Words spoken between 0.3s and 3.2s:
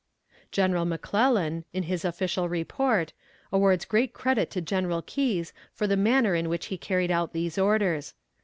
General McClellan, in his official report,